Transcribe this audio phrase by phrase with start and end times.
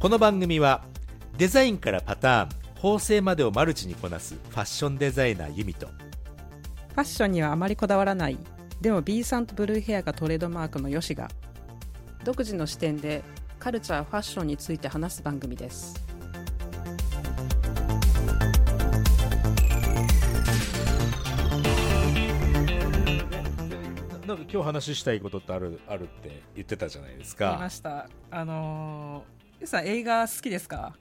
[0.00, 0.82] この番組は
[1.36, 2.48] デザインからパターン
[2.80, 5.88] 縫製までをマルチにこなすファッションデザイナーユミと。
[5.88, 8.38] ファッションにはあまりこだわらない
[8.80, 11.28] でも B さんとブルーヘアがトレードマークのヨシが
[12.24, 13.22] 独自の視点で
[13.58, 16.02] カルチャーファッションについて話す番組です。
[24.26, 27.68] なんか今日話したいことってあるあるって言ってたじゃないですか。
[27.68, 28.08] した。
[28.30, 30.94] あのー、さん映画好きですか？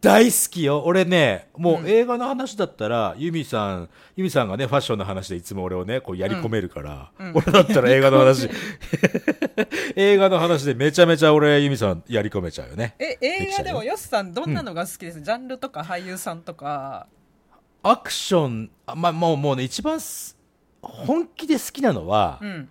[0.00, 0.82] 大好きよ。
[0.84, 1.88] 俺ねもううん。
[1.88, 7.26] 映画の話だったら、ユミさんユミさんがねファッションの話でいつも俺をねこうやり込めるから、うん。
[7.28, 8.48] うん俺だったら映画の話。
[9.96, 12.96] 映画の話でめちゃめちゃ俺ユミさんやり込めちゃうよね。
[12.98, 17.06] え映画でもヨシさんどんなのが好きです、ジャンルとか俳優さんとか。
[17.82, 20.36] アクションあまあもうもうね一番す
[20.80, 22.68] 本気で好きなのは、うん。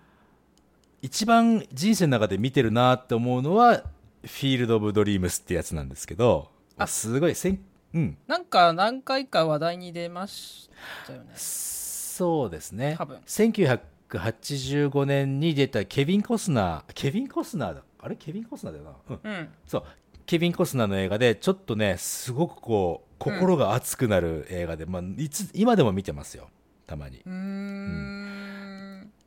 [1.00, 3.84] 一番人生の中で見てるなって思うのは
[4.26, 6.86] 「フィールド・オブ・ドリームス」ってやつなんですけどあ。
[6.86, 8.18] すごいせんうん。
[8.26, 10.68] なんか何回か話題に出まし
[11.06, 11.30] たよね。
[11.34, 12.96] そうですね。
[12.98, 13.18] 多分。
[13.26, 17.82] 1985年に出たケビン・コスナーケビン・コスナーだ。
[18.00, 18.16] あれ？
[18.16, 19.48] ケビン・コスナーだよな、うん、うん。
[19.66, 19.84] そう。
[20.26, 26.48] ケビン・コスナーの映画でちょっとねすごくこう心が熱くなる映画で、まあ、いつ今でも見てますよ。
[26.86, 27.22] たまに。
[27.24, 28.33] うーん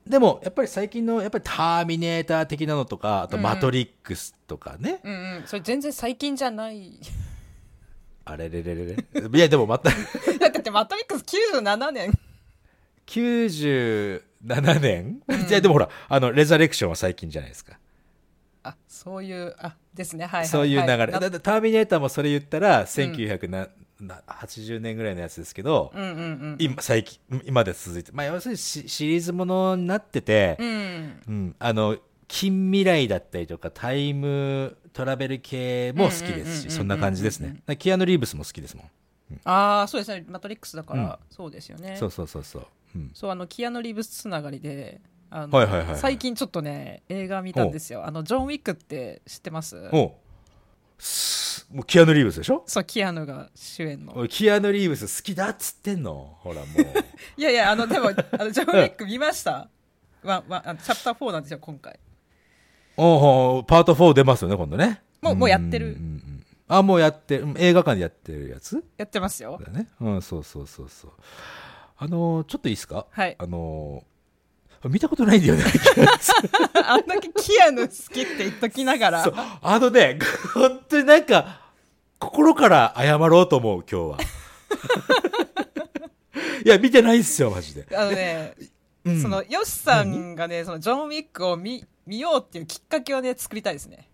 [0.08, 3.44] でもやっぱり最近のやっぱりターミネーター的なのとかあとうん。
[3.44, 5.44] マトリックスとかね、うんうん。
[5.46, 7.00] それ全然最近じゃない。
[8.26, 8.94] あれれれれれ？
[8.94, 9.90] いやでもまた
[10.40, 11.24] だってマトリックス
[11.56, 12.12] 97年。
[13.08, 17.80] 97年、いやでもほらあのレザレクションは最近じゃないですか、
[18.64, 20.26] あそういうあですね。
[20.26, 22.86] はいはい、はい、そういう流れ、なだってターミネーターもそれ言ったら
[24.02, 31.22] 1980年ぐらいのやつですけど、うんうんうん今最近今で続いてまあ要するにシシリーズものになってて、うん。
[31.28, 31.56] うん。
[31.59, 37.61] あの近未来だったりとかタイムトラベル系も好きですうんうんうんうんうんしそんな感じですね。
[37.77, 38.86] キアヌ・リーブスも好きですもん、
[39.45, 40.26] ああそうですね。
[40.27, 41.95] マトリックスだから、そうですよね。
[41.98, 44.99] そうそうそうそう、うん、そうあのキアヌ・リーブスつながりで
[45.30, 45.98] あの、はいはいはいはい。
[45.98, 48.05] 最近ちょっとね映画見たんですよ。
[48.05, 49.89] あのジョン・ウィックって知ってます？
[49.93, 50.11] おう。
[50.99, 52.64] すもうキアヌ・リーブスでしょ？
[52.66, 54.14] そうキアヌが主演の。
[54.16, 56.38] 俺キアヌ・リーブス好きだっつってんの？
[56.39, 57.39] ほらもう。
[57.39, 59.70] いやいやあのでもあの ジョン・ウィック見ました？
[60.23, 62.00] わわあのチャプター4なんですよ今回。
[62.95, 65.02] おうおうパート4出ますよね今度ね。
[65.22, 65.98] もうもうやってる。
[66.70, 68.84] あもうやってうん映画館でやってるやつ？
[68.98, 69.58] やってますよ。
[69.60, 69.89] だよね。
[70.02, 71.11] うんそうそうそうそう。
[71.98, 73.05] あのーちょっといいですか？
[73.10, 73.36] はい。
[73.38, 74.17] あのー
[74.86, 75.64] 見たことないんだよね。
[76.86, 79.23] あんだけキアヌ好きって言っときながら。
[79.23, 79.33] そう。
[79.36, 80.20] あのね
[80.54, 81.61] 本当になんか
[82.20, 84.17] 心から謝ろうと思う今日は。
[86.66, 88.54] いや見てないっすよマジで、あのね、
[89.05, 89.21] うん。
[89.21, 94.10] そのヨシさんがねそのジョン・ウィックを見見ようっていうきっかけをね作りたいですね。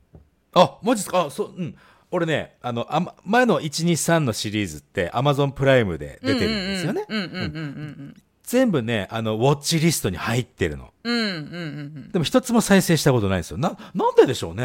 [0.53, 1.25] あマジっすか？
[1.25, 1.75] あそううん。
[2.11, 7.05] 俺ねあのあま前の123のシリーズってアマゾンプライムで出てるんですよね。
[7.09, 10.93] うんうんうんうん全部ねあのウォッチリストに入ってるの。
[11.03, 11.33] うんうんうんう
[11.99, 12.11] ん。
[12.11, 13.57] でも一つも再生したことないんですよ。
[13.57, 14.63] ななんででしょうね。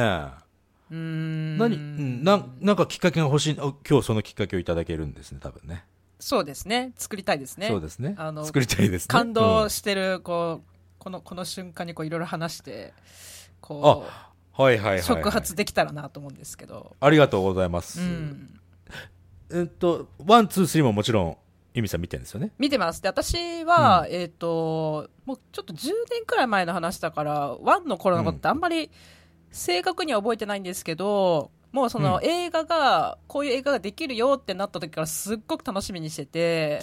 [0.91, 1.59] うんうん。
[1.59, 5.85] 何、うん、なんなんかきっかけが欲しいあ今日そのきっかけをいただけるんですね多分ね。
[6.21, 6.93] そうですね。
[6.97, 7.69] 作りたいですね。
[7.69, 8.15] そうですね。
[8.19, 9.07] あの作りたいですね。
[9.09, 12.93] 感うん動してるこうこのこの瞬間にこういろいろ話して
[13.61, 14.29] こあ
[14.61, 16.97] はいはいはい、触発できたらなと思うんですけど。
[16.99, 18.61] ありがとうございます、うん。
[19.53, 21.37] えっと one two three ももちろん
[21.79, 22.51] 由美さん見てるんですよね？
[22.59, 23.03] 見てます。
[23.03, 28.91] で私は、えっ、ともうちょっと10年くらい前の話だから1の頃のことってあんまり
[29.51, 36.81] 正確には覚えてないんですけど、もうそのう映画が、こういう映画ができるよってなった時からすっごく楽しみにしてて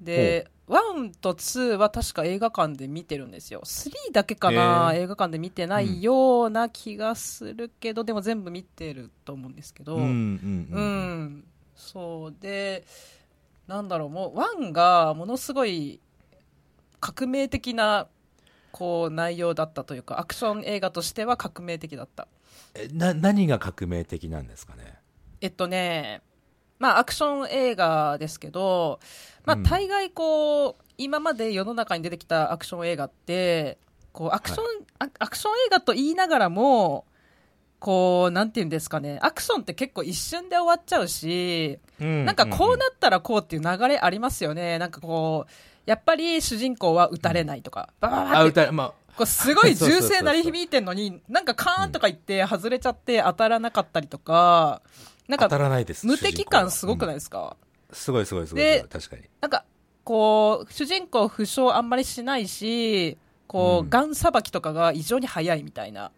[0.00, 3.60] で1と2は確か映画館で見てるんですよ。
[3.64, 5.02] 3だけかな、へー。
[5.02, 11.22] 映画館で見てないような気がするけど、でも全部見てると思うんですけど、うんうんううん。
[11.24, 11.44] ん、
[11.74, 12.86] そうで
[13.66, 16.00] なんだろうもうワンがものすごい
[17.00, 18.06] 革命的な
[18.72, 22.28] こう内容だったというかアクション映画としては革命的だった。
[22.74, 24.98] えな何が革命的なんですかね？
[25.40, 26.22] えっとね
[26.78, 29.00] まあアクション映画ですけど
[29.44, 29.62] まあうん。
[29.62, 33.78] 大概こう、今まで世の中に出てきたアクション映画って
[34.12, 34.64] こうアクション、
[34.98, 37.04] アアクション映画と言いながらも
[37.84, 39.18] こうなんていうんですかね。
[39.20, 44.78] アクションって結構一瞬で終わっちゃうしななんかこうなったらこうっていう流れありますよね。
[44.78, 45.52] なんかこう、
[45.84, 48.92] やっぱり主人公は撃たれないとか、ババババあって、歌まあ。
[49.18, 54.80] こうすごい 銃声鳴り響いてんのに、なんかカーンとか言って外れちゃって当たらなかったりとか、
[55.28, 57.58] なん当たからないです無敵感すごくないい、ですか、
[57.90, 57.94] うん。
[57.94, 59.24] すごいすごいすごいで確かに。
[59.42, 59.66] なんか、
[60.04, 63.90] こう、主人公負傷あんまりしないし、こう、うん。
[63.90, 66.12] ガンさばきとかが異常に速いみたいな。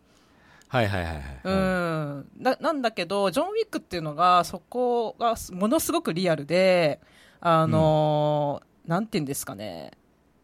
[0.68, 1.22] はいはいはいはい。
[1.44, 2.28] うん。
[2.38, 7.00] な、なんだけど、ジョン・ウィックっていうのが、そこがすものすごくリアルで、
[7.40, 9.90] あのーなんて言うんですかね。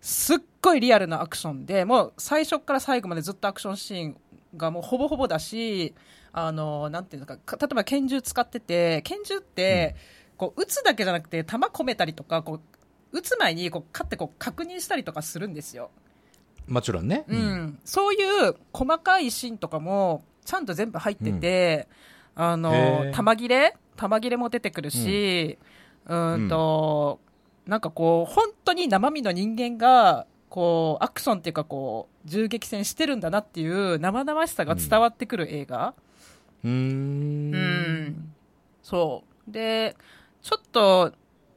[0.00, 4.16] すっごいリアルなアクションで、もう最初から最後までずっとアクションシーン
[4.56, 5.94] がもうほぼほぼだし、
[6.32, 9.94] あのーなんていうのか、か例えば拳銃使ってて、拳銃って、
[10.36, 12.60] こう、撃つだけじゃなくて、弾込めたりとか、こ
[13.12, 15.90] う、撃つ前に、こう、勝ってこう、確認したりとかするんですよ。
[16.68, 17.24] もちろんね。
[17.28, 18.16] うん、そうい
[18.48, 21.88] う細かいシーンとかもちゃんと全部入ってて、
[22.34, 23.76] あへのー玉切れ？
[23.96, 25.58] 玉切れも出てくるし、
[26.06, 27.20] うん、と、
[27.66, 35.94] なんかこう本当に生身の人間がこうアクションっていうかこう銃撃戦してるんだなっていう生々しさが伝わってくる映画。
[36.64, 37.54] うーん。
[37.54, 38.32] うん。
[38.82, 39.50] そう。
[39.50, 39.96] で
[40.42, 41.12] ちょっと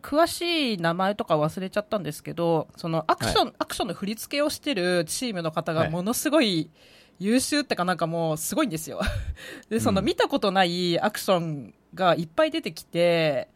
[0.06, 5.86] 詳しい名前とか忘れちゃったんですけどそのアクション、アクションの振り付けをしてるチームの方はい。
[5.86, 6.70] がものすごい
[7.18, 9.02] 優秀ってかなんかもうすごいんですよ。
[9.68, 10.06] でそのうん。
[10.06, 13.48] 見たことないアクションがいっぱい出てきて。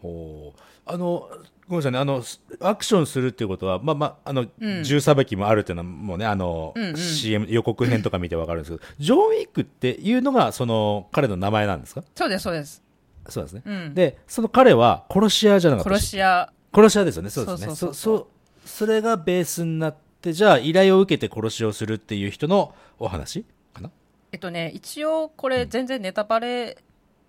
[0.00, 0.60] ほう。
[0.86, 1.28] あの
[1.66, 1.98] ごめんなさいね。
[1.98, 4.84] あのすアクションするっていうことはまあまああの、うん。
[4.84, 6.96] 銃さばきもあるっていうのはもうねあの、うんうん。
[6.96, 12.04] CM 予告編とか見てわかるんですけどジョン・ウィックっていうのがその彼の名前なんですか？
[12.14, 12.82] そうですそうです、
[13.28, 16.52] そうですね、うん、でその彼は殺し屋じゃなかった殺し屋。
[16.74, 17.30] 殺し屋ですよね。
[17.30, 17.74] そうですね。
[17.74, 18.26] そうそう
[18.64, 23.44] それがベースになってじゃあ依頼を受けて殺しをするっていう人のお話
[23.74, 23.90] かな？
[24.32, 26.78] えっとね一応これ全然ネタバレ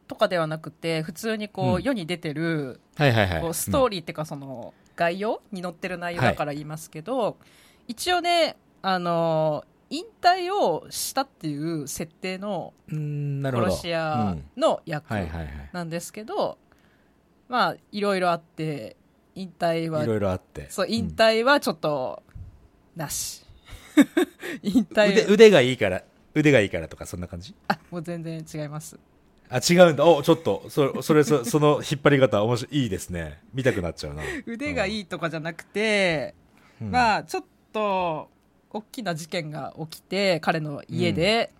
[0.07, 1.83] とかではなくて普通にこううん。
[1.83, 3.53] 世に出てるはいはいはい。
[3.53, 7.37] ストーリーっていうかその概要に載ってる内容だから言いますけど、
[7.87, 15.11] 一応ねあの引退をしたっていう設定の殺し屋の役
[15.73, 16.57] なんですけど、
[17.49, 18.95] まあいろいろあって
[19.35, 20.69] 引退はいろいろあって。
[20.69, 22.23] そう引退はちょっと
[22.95, 23.45] なし。
[24.63, 26.03] 引退腕腕がいいから
[26.33, 27.53] 腕がいいからとかそんな感じ？
[27.67, 28.97] あもう全然違います。
[29.49, 30.05] あ違うんだ。
[30.05, 33.41] おちょっとそそれそ その引っ張り方面白いいいですね。
[33.53, 36.33] 見たくなっちゃうな、腕がいいとかじゃなくて、
[36.81, 36.91] うん。
[36.91, 37.43] まあちょっ
[37.73, 38.29] と
[38.73, 41.51] 大きな事件が起きて彼の家で、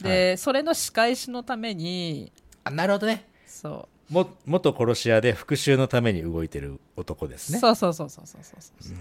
[0.00, 0.06] うん。
[0.06, 2.32] で、それの仕返しのために
[2.64, 3.26] あなるほどね。
[3.46, 7.58] そも元殺し屋で復讐のために動いてる男でう、すね。
[7.58, 8.96] そうそうそうそうそうそうそう、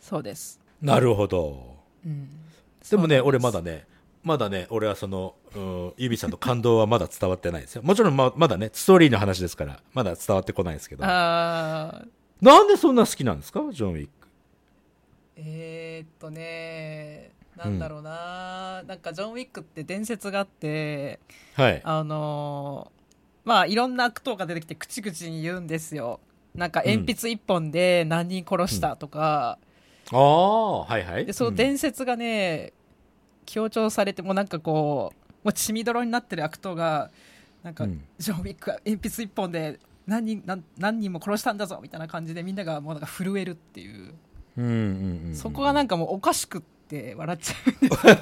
[0.00, 0.22] そう。
[0.22, 1.76] です、なるほど。
[2.06, 2.28] うん、
[2.88, 3.86] でもね俺まだね
[4.22, 7.82] まだね俺はその、うん、ユビさんの感動はまだ伝わってないですよ。
[7.82, 11.04] もちろんままだねストーリーの話ですからまだ伝わってこないですけど。
[11.04, 12.08] あー。
[12.40, 13.60] なんでそんな好きなんですか？
[13.70, 14.23] ジョン・ウィック
[15.36, 21.20] えー、っとねなんだろうな、なんかジョン・ウィックって伝説があって
[21.54, 21.80] はい。
[21.84, 22.94] あのー
[23.44, 26.18] まあいろんな悪党が出てきて口々に言うんですよ。
[26.54, 29.58] なんか鉛筆一本で何人殺したとか、
[30.10, 31.26] ああはいはい。
[31.26, 32.72] でその伝説がね、
[33.44, 37.10] 強調されてもうなんかこうもう血みどろになってる悪党が
[37.62, 38.02] なんか、うん。
[38.18, 44.14] ジョン・ウィックは鉛筆一本で何人何何人も殺したんだぞみたいな感じでみんながもうなんか震えるっていう、
[44.56, 45.36] うんうんうんうん。
[45.36, 47.54] そこがなんかもうおかしくって笑っちゃ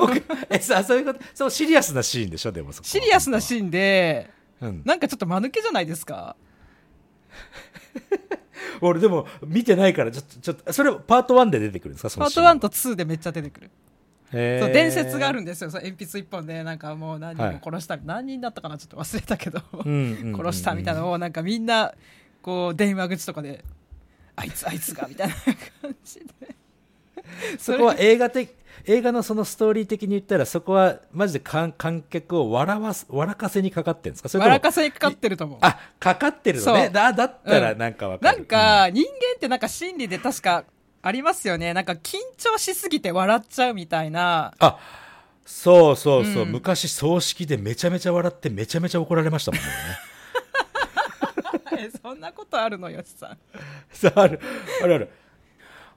[0.05, 4.31] う えさそういうことそうシリアスなシーンでしょでもそこシリアスなシーンで
[4.61, 6.37] うん、なんかちょっと間抜けじゃないですか？
[8.81, 12.11] 俺でも見てないからちょっとちょっとそれパート1で出てくるんですか？
[12.11, 13.71] そパートのシーン1と2でめっちゃ出てくる。
[14.31, 14.41] そう
[14.73, 15.69] 伝説があるんですよ。
[15.71, 18.79] 鉛筆一本でなんかもう何人も殺した、何人だったかな？
[18.79, 19.61] ちょっと忘れたけど、
[20.41, 21.93] 殺したみたいなのをなんかみんな
[22.41, 23.63] こう電話口とかで
[24.37, 25.35] あいつあいつがみたいな
[25.81, 26.27] 感じで。
[27.59, 28.51] そこは映画的
[28.85, 34.29] 映画のそのストーリー的に言ったらそこはマジで観観客を笑わす笑かせにかかってるんですか？
[34.29, 35.59] それ笑かせにかかってると思う。
[35.61, 36.91] あかかってるのね？
[36.91, 40.65] だだったらなんかわかる、なんか人間ってなんか心理で確か
[41.01, 41.73] ありますよね。
[41.75, 44.53] なんか緊張しすぎて笑っちゃうみたいな。
[44.59, 44.79] あ
[45.45, 46.53] そうそうそう、うん。
[46.53, 49.67] 昔葬式でめちゃめちゃ笑ってめちゃめちゃ怒られましたもんね
[51.79, 53.39] え そんなことあるのよしさん。
[54.19, 54.41] ある。
[54.83, 55.09] あるある。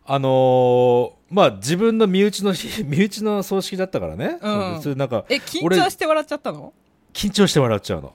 [0.08, 2.54] あのーまあ自分の身内の
[2.86, 4.82] 身内の葬式だったからね、うん。
[4.82, 6.74] それなんかえ緊俺張して笑っちゃったの？
[7.14, 8.14] 緊張して笑っちゃうの。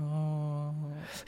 [0.00, 0.72] あ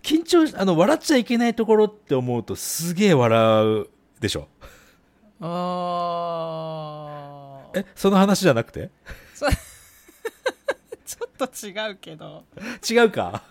[0.02, 3.86] 緊張しあの笑っちゃいけないところって思うとすげえ笑う
[4.20, 4.48] でしょ。
[5.40, 7.80] ーあー。
[7.80, 8.90] えその話じゃなくて？
[9.34, 9.46] そ
[11.06, 12.44] ちょっと違うけど。
[12.88, 13.42] 違うか？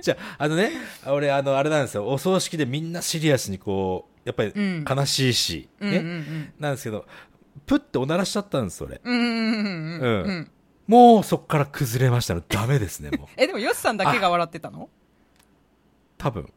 [0.00, 0.70] じゃああのね
[1.06, 2.06] 俺あのあれなんですよ。
[2.08, 4.84] お葬式でみんなシリアスにこうやっぱりうん。
[4.88, 6.52] 悲しいし、うんねうんうん。
[6.58, 7.06] なんですけど
[7.66, 9.00] プッておならしちゃったんですそれ。
[9.02, 10.30] うんうんうんうんううん。
[10.40, 10.50] ん。
[10.86, 12.42] もうそっから崩れましたの。
[12.46, 13.28] ダメですねもう。
[13.36, 14.88] えでもヨシさんだけが笑ってたの？
[16.18, 16.50] 多分。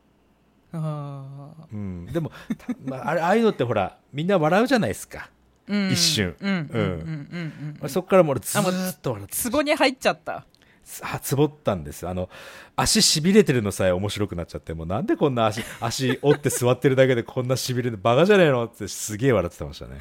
[0.73, 2.05] あうん。
[2.07, 5.29] でも、たまあ、あれああいうのってほらみんな笑うじゃないですか。
[5.67, 5.91] うん。
[5.91, 6.35] 一瞬。
[6.39, 10.33] うんうんうんうんうんそこからもう俺ずーっと笑ってツボに入っちゃった。
[10.37, 10.45] あ
[11.21, 12.07] つぼったんです。
[12.07, 12.29] あの
[12.75, 19.99] 足しびれてるのさえ面白くなっちゃってもうなんでこんな足足折って座ってるだけでこんなしびれるのバカじゃねえのってすげえ笑ってましたね。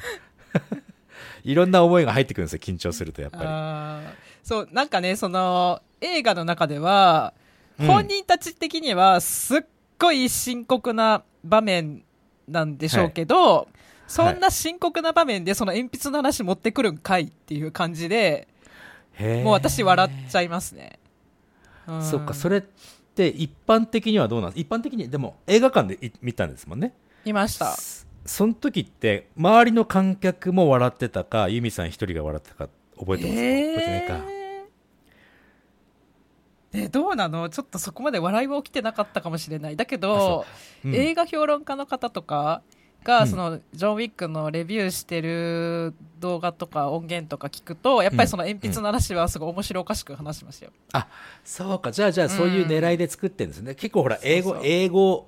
[1.43, 4.09] いろんな思いが入ってくるんですよ緊張するとやっぱあー
[4.43, 7.33] そうなんかねその映画の中では
[7.79, 7.87] うん。
[7.87, 9.61] 本人たち的にはすっ
[9.99, 12.03] ごい深刻な場面
[12.47, 13.67] なんでしょうけど、
[14.07, 18.47] そんな深刻な場面でその鉛筆の話持ってくるんかいっていう感じで
[19.43, 20.99] もう私笑っちゃいますね、
[21.87, 22.03] うん。
[22.03, 22.61] そっかそれっ
[23.15, 24.61] て一般的にはどうなんです？
[24.61, 26.93] 一般的にでも映画館でい見たんですもんね。
[27.25, 27.71] いました。
[27.75, 32.69] そその時って周りの観客も笑ってたかユミさん一人が笑ってたか
[32.99, 34.25] 覚えてますか、覚えてないか。
[36.73, 37.49] えーどうなの？
[37.49, 39.75] ちょっとそこまで笑いは起きてなかったかもしれない。
[39.75, 40.45] だけあど、
[40.85, 40.93] うん。
[40.93, 42.61] 映画評論家の方とか
[43.03, 43.27] が、うん。
[43.27, 51.07] そのジョン・ウィックのレビューしてる動画とか音源とか聞くとやっぱりその鉛筆の話はすごい面白おかしく話しますよ、あ
[51.43, 51.91] そうか。
[51.91, 55.27] じゃあじゃあそういう狙いで作ってるんですね、結構ほら英語英語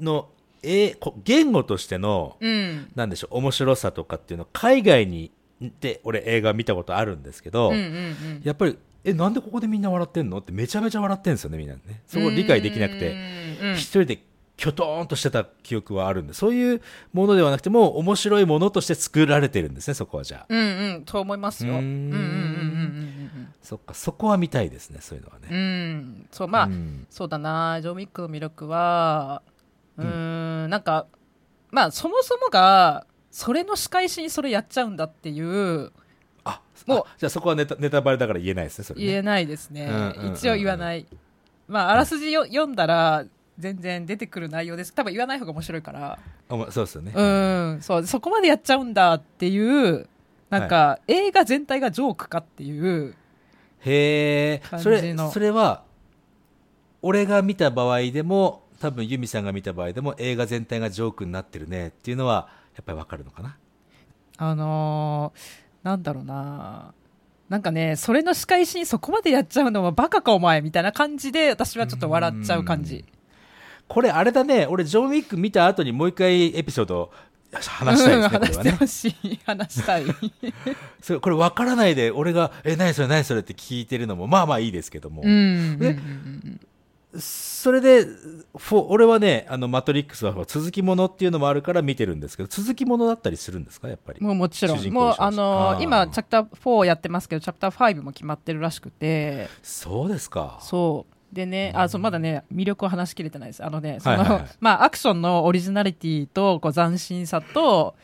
[0.00, 0.28] の
[0.62, 5.30] 英こ言語としての、うん、なんでしょう面白さとかっていうの海外に
[5.80, 8.40] で俺映画見たことあるんですけど、うんうんうん。
[8.44, 10.38] やっぱりえなんでここでみんな笑ってんの？
[10.38, 12.02] ってめちゃめちゃ笑ってんですよねみんなね。
[12.06, 13.12] そこ理解できなくて。
[13.62, 13.74] うんうん。
[13.76, 14.18] 一人で
[14.56, 16.82] きょとーんとしてた記憶はあるんでそういう
[17.12, 20.46] ものではなくてもう面白いものとして作られてるんですねそこはじゃあ。
[20.48, 20.62] うんう
[20.98, 21.74] んそう思いますよ。
[21.74, 25.52] うーうんんうんうんうんそっかそこは見たいですねそういうのはうんうん。
[25.52, 27.06] うね、んそうまあ、うん。
[27.10, 29.42] そうだなジョン・ウィックの魅力は。
[29.98, 30.70] うーん。
[30.70, 31.06] なんか
[31.70, 35.92] まあそもそもがそれの仕返しにそれやっちゃうんだっていう
[36.44, 39.06] あもうあじゃあそこはネタネタバレだから言えないですねそれね。
[39.06, 40.34] 言えないですね、うんうんうんうん。
[40.34, 41.06] 一応言わない。
[41.68, 43.24] まああらすじよ読んだら
[43.58, 44.92] 全然出てくる内容です。
[44.92, 46.18] 多分言わない方が面白いから。
[46.70, 47.78] そうですよね、うん。
[47.80, 48.06] そう。
[48.06, 50.08] そこまでやっちゃうんだっていう
[50.50, 53.14] なんか、映画全体がジョークかっていう
[53.80, 54.78] へえ。
[54.78, 55.30] それの。
[55.30, 55.84] それは
[57.02, 63.56] 俺が見た場合でも多分ユミさんが見た場合でも映画全体がジョークになってるねっていうのはやっぱりわかるのかな？
[64.38, 65.40] あのー
[65.82, 66.92] なんだろうな。
[67.48, 73.04] なんかねそれの仕返しにそこまでやっちゃうのはバカかお前みたいな感じで私はちょっと笑っちゃう感じ
[73.88, 74.66] これあれだね。
[74.66, 77.10] 俺ジョン・ウィック見た後にもう一回エピソード
[77.52, 79.38] 話したいですね、話してほしい。
[79.46, 80.04] 話したい。
[81.00, 85.22] それこれ分からないで俺が「え何それ何それ」って聞いてるのもまあまあいいですけども、
[87.18, 88.04] それで
[88.56, 93.88] フォ俺はねあのマトリックスは続きものっていうのもあるから見てるんですけど続きものだったりするんですか？
[93.88, 94.20] やっぱり。
[94.20, 94.84] もうもちろん。
[94.88, 95.82] もうあのー。
[95.82, 99.48] 今チャプター4やってますけどチャプター5も決まってるらしくて。
[99.62, 100.58] そうですか。
[100.60, 103.64] そうでねあそうまだね魅力を話しきれてないです。
[103.64, 104.50] あのねその、はいはいはい。
[104.60, 107.94] まあアクションのオリジナリティとこう斬新さと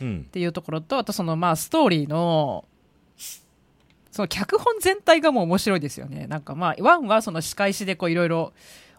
[0.00, 0.24] うん。
[0.28, 2.64] っていうところとあとそのまあストーリーの
[4.10, 6.26] その脚本全体がもう面白いですよね。
[6.26, 8.52] なんかまあワンはその仕返しでこういろいろ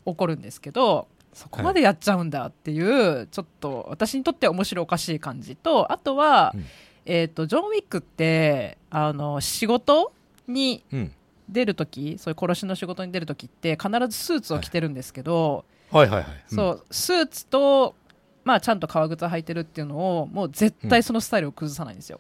[0.06, 6.66] 起こるんですけどそこまでやっちゃうんだっていう、ちょっと私にとっては面白おかしい感じとあとは、うん。
[7.06, 10.12] えっ、とジョン・ウィックってあの仕事
[10.48, 11.12] にうん
[11.50, 16.26] 出るときそういう殺しの仕事に出るときって必ずスーツを着てるんですけど、はいはいはい。
[16.48, 17.96] そうスーツと、
[18.44, 22.20] まあ、ちゃんと革靴履いてるっていうのをもう絶対そのスタイルを崩さないんですよ、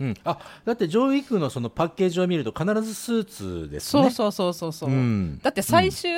[0.00, 4.02] うん、うんあだってジョン・ウィックのそのパッケージを見ると必ずスーツですね。
[4.02, 5.38] そうそうそうそうそう、ん。
[5.42, 6.10] だって最終、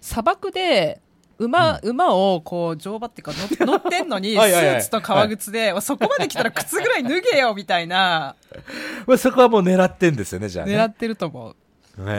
[0.00, 1.00] 砂漠で
[1.38, 8.34] 馬,、馬をこう乗馬っていうか乗 乗ってんのにスーツと革靴で、そこまで来たら靴ぐらい脱げよみたいな。
[9.06, 10.76] まあそこはもう狙ってんですよねじゃあね。
[10.76, 11.56] 狙ってると思う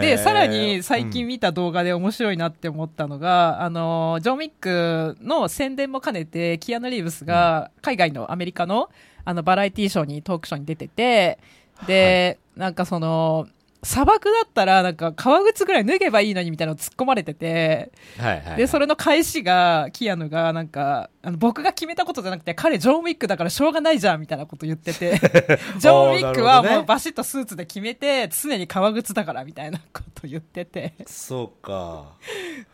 [0.02, 8.90] でさらに最近見た動画で面白いなって思ったのが、あのジョン・ウィックの宣伝も兼ねてキアヌ・リーブスが海外のアメリカの
[9.24, 11.40] あのバラエティーショーにトークショーに出てて
[11.88, 13.48] で、なんかその
[13.82, 18.58] 砂漠だったらなんか革靴ぐらい脱げばいいのにみたいなのを突っ込まれててはいはいはい。
[18.58, 25.20] でそれの返しがキアヌがなんかあの僕が決めたことじゃなくて彼ジョン・ウィックだからしょうがないじゃんみたいなこと言ってて
[25.80, 30.94] ジョン・ウィックはもうバシッとスーツで決めて常に革靴だからみたいなこと言ってて。
[31.06, 32.14] そうか。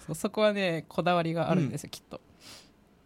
[0.07, 2.19] そうそこはねこだわりがあるんですよ、きっと。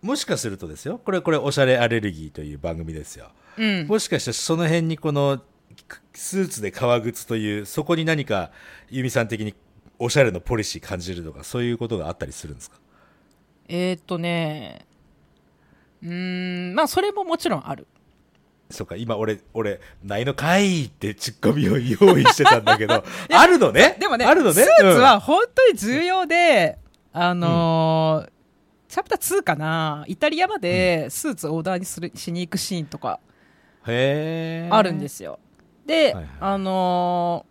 [0.02, 1.00] もしかするとですよ。
[1.04, 3.32] これこれおしゃれアレルギーという番組ですよ。
[3.58, 5.44] うん、もしかしてその辺にこのく
[6.14, 8.52] スーツで革靴というそこに何か
[8.90, 9.54] 由美さん的に
[9.98, 12.78] おしゃれのポリシー感じるとかそういうことがあったりするんですか？
[13.68, 14.86] えー、っとね
[16.02, 17.88] うーんまあそれももちろんある。
[18.72, 23.98] そうか今俺俺ないのかいってツッコミを用意してたんだけど あるのね？
[24.00, 24.64] でもねあるのね？
[24.64, 26.78] スーツは本当に重要で、
[27.12, 28.32] あのー
[28.88, 30.04] チャプター2かな？
[30.08, 33.20] イタリアまでスーツオーダーにするしに行くシーンとか
[33.88, 35.40] へえあるんですよ。
[35.90, 36.28] で、はいはい。
[36.40, 37.50] あのー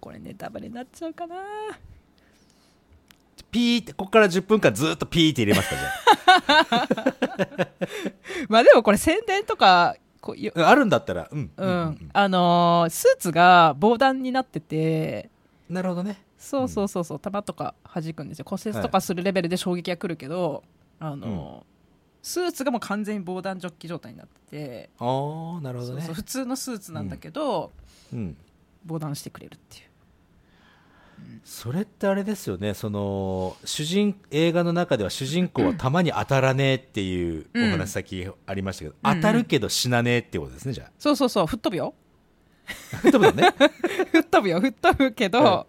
[0.00, 1.36] これネタバレになっちゃうかな。
[3.50, 7.68] ピーってここから10分間ずっとピーって入れますかじゃ
[8.48, 15.28] まあでもこれ宣伝とか、こうよああるんだったらうん、うん、あのースーツが防弾になってて、
[15.68, 16.22] なるほどね。
[16.38, 18.46] そうそうそうそう、弾とか弾くんですよ。
[18.48, 20.62] 骨折とかするレベルで衝撃が来るけど、
[20.98, 21.79] あのー
[22.22, 25.04] スーツがもう完全に防弾ジョッキ状態になってて、あ
[25.58, 26.02] あなるほどね。
[26.02, 27.72] 普通のスーツなんだけど、
[28.12, 28.36] うん。
[28.84, 29.84] 防弾してくれるっていう。
[31.44, 32.74] それってあれですよね。
[32.74, 37.70] その主人映画の中では主人公は弾に当たらねえっていうおうん。
[37.70, 39.14] 話先ありましたけど、うん。
[39.16, 41.94] 当たるけど死なねえってことですねじゃそうそうそう、吹っ飛ぶよ。
[43.04, 43.54] あ多分ね。
[44.12, 45.46] 吹っ飛ぶよ、吹っ飛ぶけど、うん。
[45.46, 45.66] あ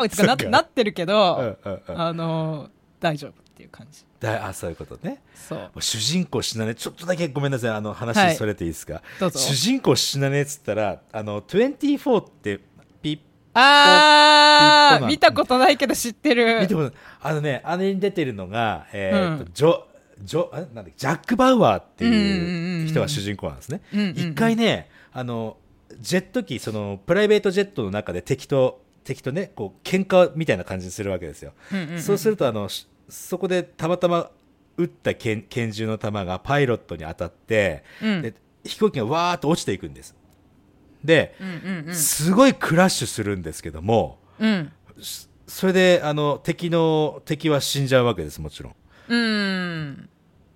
[0.00, 2.00] あ、つかななってるけど、うんうんうん。
[2.00, 4.04] あのー大丈夫っていう感じ。
[4.20, 5.22] だあそういうことね。
[5.34, 5.70] そう。
[5.80, 8.36] 主人公死なねちょっとだけごめんなさいあのは話い。
[8.36, 9.38] それていいですか、どうぞ。
[9.38, 12.60] 主人公死なねえっつったらあの24って
[13.00, 13.18] ピッ
[13.54, 16.60] あー、見たことないけど知ってる。
[16.62, 16.90] 見ても
[17.20, 19.50] あのねあれに出てるのが、えーとうん。
[19.52, 19.82] ジョ
[20.22, 20.92] ジョあなんだっけ？
[20.96, 23.82] ジャック・バウアーっていううん人が主人公なんですね。
[23.92, 24.16] うんうんうん。
[24.16, 25.56] 一回ねあの
[26.00, 32.00] ジェット機そのプライベートジェットの中で敵と敵とねこう喧嘩みたいな感じにするわけですよ、うんうんうん。
[32.00, 34.30] そうするとあのしそこでたまたま
[34.76, 38.22] 撃った拳拳銃の弾がパイロットに当たって、うん。
[38.22, 40.14] で飛行機がわーっと落ちていくんです。
[41.04, 41.50] で、うんう
[41.84, 41.94] んうん。
[41.94, 44.72] すごいクラッシュするんですけどもうん。
[45.46, 48.74] それであの敵の敵は死んじゃうわけですもちろん。
[49.08, 50.08] うん。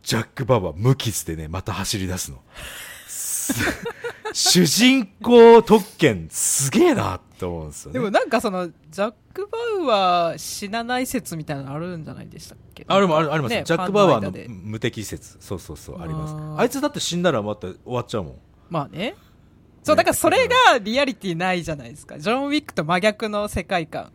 [0.03, 2.41] ジャック・バウアー無傷でねまた走り出すの。
[3.07, 3.55] す
[4.33, 7.99] 主人公特権すげえなって思うんですよね。
[7.99, 12.85] でもなんかその、ジャック・バウアー死なない説みたいなのあるんじゃないでしたっけ？
[12.89, 13.53] あれもあるあります。
[13.53, 15.37] よ、ねジャック・バウアーの無敵説。
[15.41, 16.61] そうそうそうあります。
[16.61, 18.35] あいつだって死んだらまた終わっちゃうもん。
[18.71, 19.15] まあね。
[19.83, 22.19] そう、だからそれがリアリティないじゃないですか。
[22.19, 24.11] ジョン・ウィックと真逆の世界観。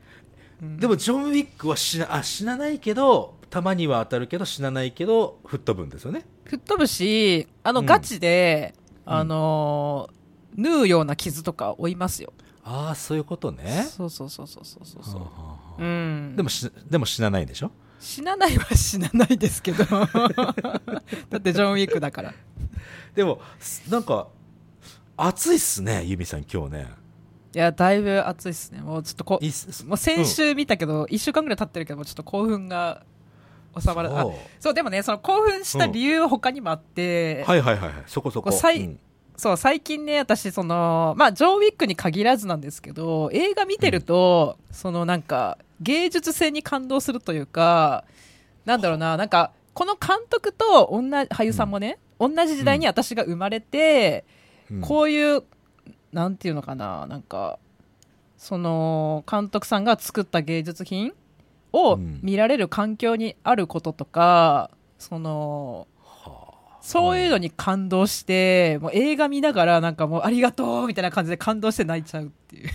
[0.62, 0.78] うん。
[0.78, 6.26] でもジョン・ウィックは死なあ死なないけどたまには当たるけど死なないけど吹っ飛ぶんですよね。
[6.46, 7.86] 吹っ飛ぶし、あの、うん。
[7.86, 8.74] ガチで、
[9.06, 9.14] うん。
[9.14, 10.22] あのー
[10.54, 12.34] 縫うような傷とか負いますよ。
[12.64, 13.88] ああそういうことね。
[13.90, 15.22] そうそうそうそうそうそうそう。
[15.22, 15.82] はあはあはあ。
[15.82, 16.36] うん。
[16.36, 17.72] でもしでも死なないんでしょ？
[18.00, 19.84] 死なないは死なないですけど。
[21.30, 22.34] だってジョン・ウィックだから。
[23.16, 24.28] でもすなんか
[25.18, 26.88] 暑いっすねユミさん今日ね。
[27.54, 28.80] いや、だいぶ暑いっすね。
[28.80, 29.40] もうちょっとこ
[29.86, 33.04] もう先週見たけど、一週間ぐらい経ってるけど、もうちょっと興奮が
[33.78, 34.34] 収まらあそう。
[34.60, 38.04] そう、でもね、その興奮した理由は他にもあって、はいはいはいはい。
[38.08, 38.50] そこそこ。
[38.52, 39.00] こうさいうん
[39.42, 48.04] そう、最近ね、私、その、まあ、ジョン・ウィックに限らずなんですけど、映画見てると、そのなんか、芸術性に感動するというか、
[48.66, 54.26] なんだろうな、なんか、この監督と同じ、俳優さんもね、同じ時代に私が生まれて、
[54.70, 54.82] うん。
[54.82, 55.42] こういう、
[56.14, 57.58] なんていうのかな、なんか、
[58.38, 61.16] その、監督さんが作った芸術品
[61.74, 62.20] をうん。
[62.22, 65.88] 見られる環境にあることとか、その、
[66.82, 72.70] そういうのに感動して、もう映画見ながらなんかもうありがとうみたいな感じで感動して泣いちゃうっていう。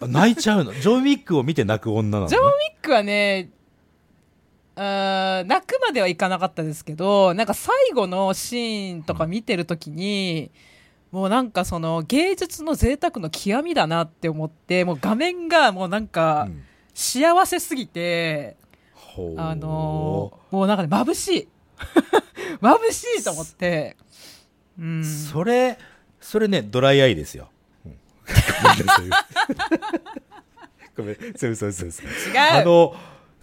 [0.00, 0.72] あ 泣いちゃうの？
[0.72, 2.52] ジョン・ウィックを見て泣く女なの、ね、ジョン・ウィッ
[2.84, 3.50] クはね、
[4.76, 10.50] あー泣くまではいかなかったですけど、なんか最後のシーンとか見てるときに、
[11.10, 18.56] もうなんかその芸術の贅沢の極みだなって思って、もう画面がもうなんかうん幸せすぎて、
[18.94, 21.48] ほうあのーもうなんかね、眩しい。
[22.60, 23.96] 眩しいと思って。
[24.78, 25.04] うん。
[25.04, 25.78] それ
[26.20, 27.50] それねドライアイですよ、
[27.86, 27.96] うん。
[30.96, 31.16] ごめん。
[31.36, 32.06] そうそうそうそう。
[32.06, 32.38] 違う。
[32.38, 32.96] あの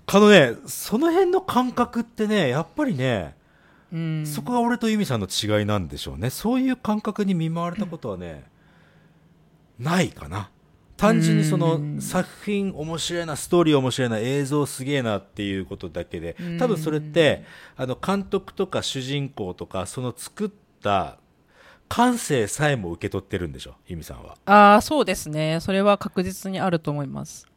[0.05, 3.35] あのねその辺の感覚ってねやっぱりね、
[3.91, 6.29] うん、そこが俺とユミさんの違いなんでしょうね。
[6.29, 8.45] そういう感覚に見舞われたことはね、
[9.79, 10.49] ないかな
[10.97, 17.43] 単純にそうんの作品面白いなストーリー面白いな映像すげえなっていうことだけでうん多分それって
[17.75, 20.49] あの監督とか主人公とかその作っ
[20.81, 21.19] た
[21.87, 25.59] 感性さえも受け取ってるんでしょユミさんはああ、そうですね。
[25.61, 27.47] それは確実にあると思います。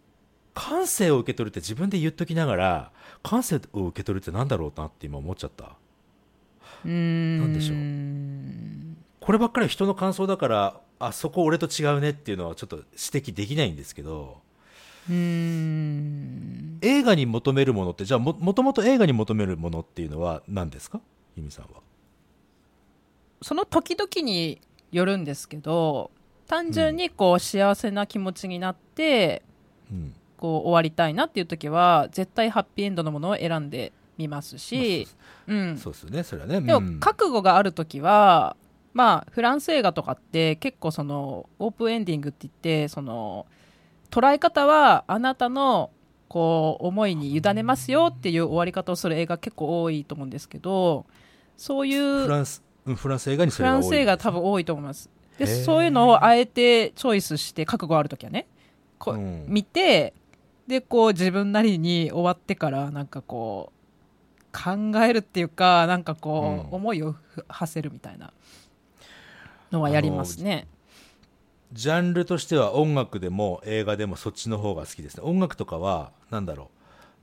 [0.54, 5.76] 感性を受け取るって自分で言っときながら感性を受け取るってなんだろうなって今思っちゃった
[6.84, 7.40] うーん。
[7.40, 14.40] なんでしょうこればっかり人の感想だからあそこ俺と違うねっていうのはちょっと指摘できないんですけど
[15.08, 16.78] うーん。
[16.82, 21.00] 映画に求めるものってじゃあももともと映画に求めるものっていうのは何ですか？
[21.36, 21.80] ユミさんは。
[23.42, 24.60] その時々に
[24.92, 26.10] よるんですけど、
[26.46, 29.42] 単純にこう幸せな気持ちになって、
[29.90, 30.14] うん。
[30.36, 35.06] こう終わりたいなっていう時は、絶対ハッピーエンドのものを選んでみますし、
[35.46, 35.78] うん。
[35.78, 36.60] そうですよねそれはね。
[36.60, 38.56] でもうん覚悟がある時は
[38.92, 43.46] まあフランス映画とかって結構そのオープンエンディングって言ってその
[44.10, 45.90] 捉え方はあなたの
[46.28, 51.06] こう思いに委ねますよっていう終わり方をする映画結構多いと思うんですけど
[51.56, 53.82] そういうフランスうんフランス映画にそれが多い。
[53.82, 55.10] フランス映画多分多いと思います。
[55.38, 58.46] でそういうのをあえてチョイスして覚悟ある時はね
[58.98, 59.44] こううん。
[59.48, 60.14] 見て
[60.66, 63.80] でこう自分なりに終わってからなんかこう
[64.52, 66.74] 考えるっていうかなんかこう、うん。
[66.74, 67.14] 思いを
[67.48, 68.32] 馳せるみたいな
[69.70, 70.66] のはやりますね。
[71.72, 75.22] ジャンルとしては音楽でも映画でもそっちの方が好きですね。
[75.24, 76.70] 音楽とかはなんだろ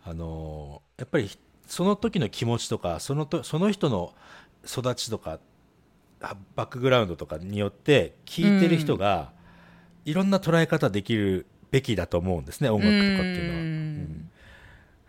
[0.06, 0.10] う。
[0.10, 1.30] あのーやっぱり
[1.68, 4.14] その時の気持ちとかそのとその人の
[4.66, 5.40] 育ちとか
[6.22, 9.32] あバックグラウンドとかによって聴いてる人が
[10.06, 13.60] いろんな捉え方できるべきだと思うんですね音楽とかっていうのは。
[13.60, 13.68] うん。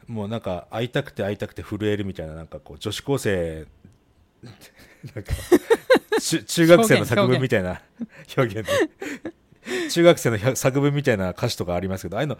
[0.09, 0.15] うん。
[0.15, 3.67] もうなんか会いたくて会いたくて震えるみたいななんかこう女子高生
[5.15, 5.33] なんか
[6.21, 7.81] 中 中学生の作文みたいな
[8.37, 8.91] 表現で
[9.91, 12.39] 中学生の作文みたいな歌詞とかありますけどああいうの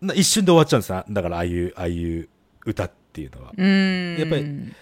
[0.00, 1.04] な一瞬で終わっちゃうんですよ。
[1.08, 2.28] だからああいうああいう
[2.64, 3.52] 歌っていうのは。
[3.56, 4.16] うん。
[4.18, 4.72] やっぱり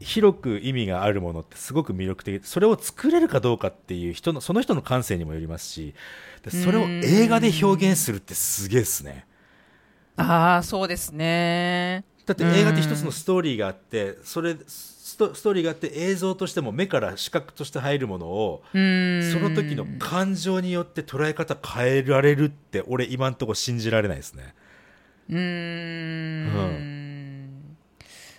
[0.00, 2.44] 広く意味があるものってすごく魅力的。
[2.44, 5.94] それを作れるかどうかっていう人のその人の感性にもよりますし
[6.42, 9.26] でそれを映画で表現するってすげえっすね。
[10.16, 12.04] ああそうですね。
[12.24, 14.56] だって映画って一つのストーリーがあってそれ
[15.16, 19.32] ストストーリーがあって映像としても目から視覚として入るものをうん。
[19.32, 24.54] その時の感情によって捉え方変えられるって俺今んとこ信じられないですね。
[25.30, 25.38] うー
[26.76, 27.76] ん。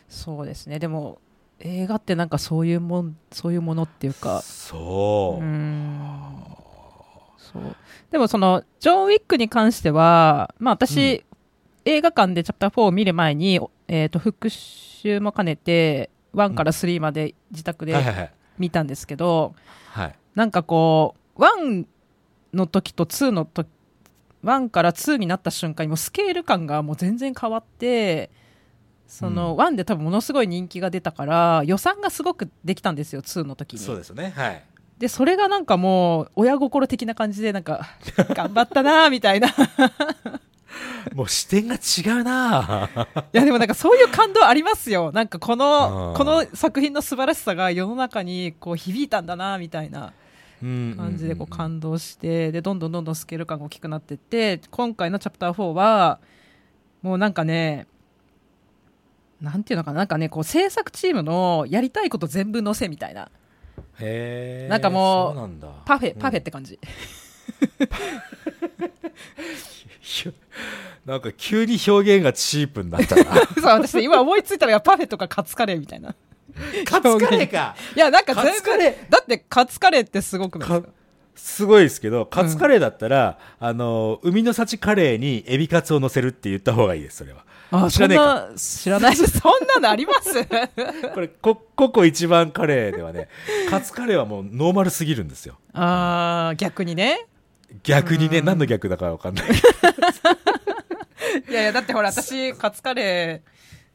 [0.08, 0.78] そうですね。
[0.78, 1.20] でも
[1.60, 4.44] 映画ってなんかそういうもんそういうものっていうか。
[4.44, 5.44] そう。
[7.40, 7.76] そう。
[8.12, 11.26] でもそのジョン・ウィックに関してはまあ私、
[11.86, 17.96] 映画館でチャプター4を見る前に、えー、と復習も兼ねて1から3まで自宅で
[18.58, 19.56] 見たんですけど、
[19.92, 20.16] はい。
[20.36, 21.86] なんかこう1
[22.54, 23.68] の時と2の時
[24.44, 28.30] 1から2になった瞬間にもうスケール感がもう全然変わって
[29.08, 33.80] その1で多分ものすごい人気が出たから予算がすごくできたんですよ2の時に。
[33.80, 34.34] そうですよね。
[34.36, 34.64] はい。
[34.98, 37.88] でそれがなんかもう親心的な感じでなんか
[38.30, 39.48] 頑張ったなーみたいな。
[39.48, 39.52] い
[41.14, 42.90] もう視点が違うな。
[43.32, 45.12] やでもなんかそういう感動ありますよ。
[45.12, 46.18] なんかこのうん。
[46.18, 50.14] この作品の素晴らしさが世の中にこう響いたんだなみたいな
[50.62, 56.20] 感感じでこう感動してでどんどんどんどんスケール感が大きくなっていって今回のチャプター4は
[57.02, 57.88] もうなんかね
[59.40, 63.30] なんていうのかななんかねこう制作チームのやりたいこと全部載せみたいな。
[64.00, 66.80] へえなんかもうパフェパフェっうんて感じ、
[71.06, 73.16] なんか急に表現がチープになった。
[73.16, 73.24] な
[73.56, 76.16] そう私ね今思いついたのがパフェとかカツカレーみたいな。
[76.86, 77.76] カツカレーか。
[77.96, 80.70] いやなんか全部カツカレだってカツカレーってすごくない。
[80.70, 80.88] ですか
[81.36, 87.46] すごいですけど、カツカレーだったら、あの、海の幸カレーにエビカツを乗せるって言った方がいいです、それは。
[87.70, 88.48] あ知らねえか。
[88.58, 89.16] 知らない。
[89.16, 90.34] ですそんなのあります？
[91.14, 93.30] これ、コココ一番カレーではね、
[93.70, 95.60] カツカレーはもうノーマルすぎるんですよ。
[95.74, 97.28] あー逆にね
[97.84, 99.46] 逆にね、何の逆だかわかんない。
[101.50, 103.42] いやいや、だってほら、私、カツカレ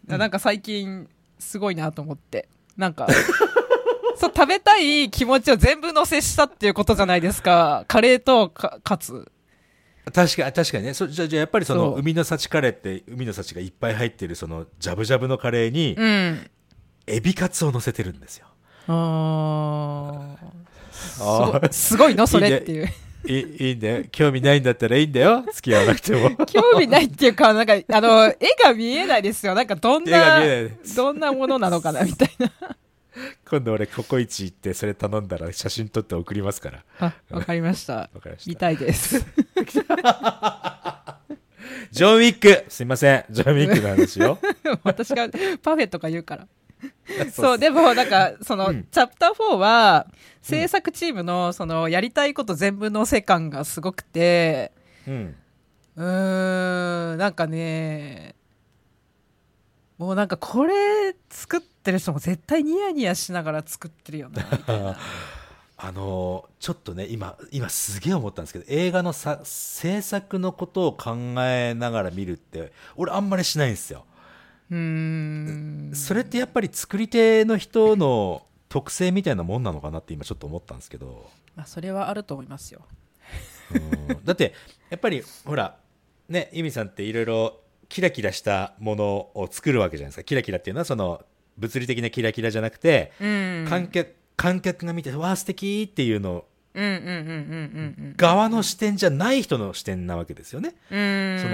[0.09, 1.09] ー、なんか最近、
[1.39, 2.49] すごいなと思って。
[2.77, 3.07] なんか、
[4.17, 7.85] そう、食べたい気持ちを全部乗せしたっていうことじゃないですか。
[7.89, 9.31] カレーとかカツ。
[10.13, 16.51] 確か確かにねそじゃあじゃあやっぱりその海の幸カレーって海の幸がいっぱい入ってるそのジャブジャブのカレーにうん。
[17.07, 18.47] エビカツを乗せてるんですよ
[18.89, 20.37] あ
[21.21, 22.87] あーすごいすごいのそれっていう。
[22.87, 22.91] いい
[23.27, 29.55] いいんだよ興味ないんだったらいいんだよ付き合わなくても 興味ないっていうか、なんか、あの、絵が見えないですよ。
[29.55, 30.41] なんか、どんな
[30.97, 32.51] どんなものなのかな、みたいな。
[33.49, 37.95] 今度俺ココイチ行ってそれ頼んだら写真撮って送りますからあ、わかりました。
[37.95, 39.25] わかりました見たいです。
[41.91, 44.39] ジョン・ウィックすいませんジョン・ウィックの話よ
[44.83, 45.29] 私が
[45.63, 46.47] パフェとか言うから。
[47.33, 48.85] そうでも、なんか、 その、うん。
[48.91, 50.07] チャプター4は、
[50.43, 54.73] 制作チームの、その、やりたいこと全部のせ感がすごくて、
[55.07, 55.37] うん。
[55.97, 58.35] うーん、なんかね、
[59.99, 64.97] もうなんか、これ作ってる人も絶対ニヤニヤしながら作ってるよな。
[65.85, 74.05] あのーちょっとね今今すげえ思ったんですけど映画のさ制作のことを考えながら見るって俺あんまりしないんですよ
[74.73, 75.91] うーん。
[75.95, 82.81] それってやっぱり作り手の人の特性みたいなもんなのかなって今ちょっと思ったんですけど、まあ、それはあると思いますよ。
[83.75, 84.55] うんだって
[84.91, 85.77] やっぱりほら
[86.29, 89.05] ね由美さんっていろいろキラキラしたもの
[89.35, 91.23] を作るわけじゃないですかキラキラっていうのはその
[91.59, 93.67] 物理的なキラキラじゃなくて、うん。
[93.69, 96.45] 観客観客が見てわあ素敵っていうの。
[98.17, 101.39] 側の視点じゃない人の視点なわけですよねうーん。
[101.39, 101.47] そ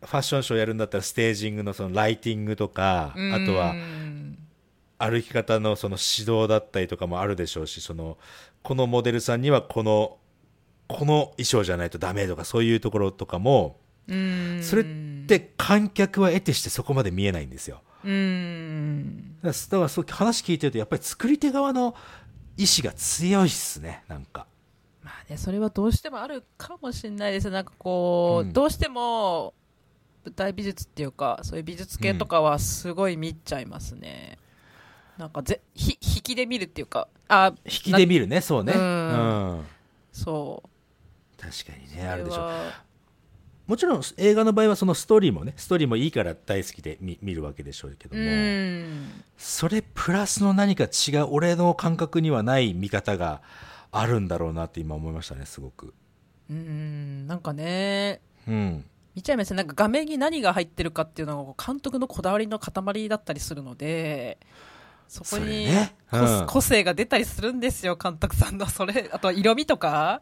[0.00, 3.74] ファッションショーやるんだったらステージングのそのライティングとか、うんあとは
[4.98, 8.18] 歩き方のその指導だったりとかもあるでしょうし、その、
[8.62, 10.18] このモデルさんにはこの、
[10.88, 14.60] この衣装じゃないとダメとかそういうところとかも、うん。
[14.62, 14.84] それっ
[15.26, 17.82] て観客は得てしてそこまで見えないんですよ。
[18.04, 19.36] うん。
[19.42, 21.94] だからだからそう話聞いてるとやっぱり作り手側の
[22.56, 24.46] 意志が強いっすね、なんか。
[25.02, 29.54] まあね、それはどうしてもあるかもしれないですなんかこう、うんどうしても
[30.28, 34.38] 舞台美術っていうかそういう美術系とかはすごい見ちゃいますね、
[35.16, 38.74] なんかぜひ引きで見るっていうかあ引きで見るね、そうね。
[38.74, 38.84] ううん
[39.60, 39.66] ん。
[40.12, 42.36] そう確かにね、あるでしょ。
[42.36, 42.88] それは
[43.66, 53.42] もちろん映画の場合はそのストーリーもね、ストーリーもいいから大好きで見見るわけでしょうけどうも、んそれプラスの何か違う、俺の感覚にはない見方が
[53.92, 55.94] あるんだろうなって今思いましたね、すごく。
[56.50, 58.84] うんなんかねうん。
[59.14, 59.52] 見ちゃいます。
[59.52, 64.38] ねなんか画面に何が入ってるかっていうのが監督のこだわりの塊だったりするので
[65.08, 65.94] そこにね。
[66.10, 66.46] 個,、うん。
[66.46, 68.66] 個性が出たりするんですよ監督さんの。
[68.66, 70.20] それ あとは色味とか。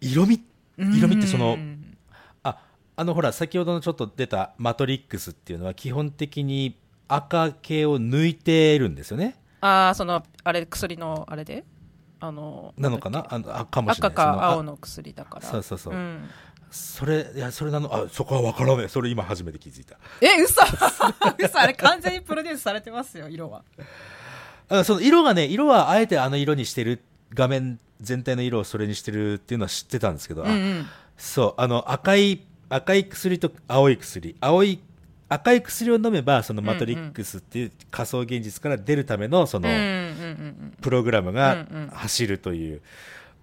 [0.00, 0.42] 色味、
[0.76, 1.96] 色味ってそのうん
[2.42, 2.58] あ、
[2.96, 6.76] あのほら、先ほどのちょっと出たマトリックスっていうのは基本的に
[7.08, 9.38] 赤系を抜いてるんですよね。
[9.60, 11.64] ああそのあれ薬のあれで？
[12.20, 13.26] あのなのかな？
[13.30, 14.12] あのあかもしれない。
[14.12, 15.46] 赤か青の薬だから。
[15.46, 16.28] そうそうそうん
[16.74, 18.88] それ、いや、それなの、あ、そこは分からない。
[18.88, 19.96] それ今初めて気づいた。
[20.20, 20.60] え嘘。
[21.38, 23.62] 嘘あれ完全にプロデュースされてますよ色は。
[24.68, 30.86] あその色がね、色はあえてあの色にしてる、画面全体の色をそれにしてるっていうのは知ってたんですけど、あうんうん。
[31.16, 34.80] そう、あの赤い、赤い薬と青い薬、青い、
[35.28, 39.68] 赤い薬を飲めば、そのマトリックスっていう仮想現実から出るための、その、
[40.80, 42.82] プログラムが走るという、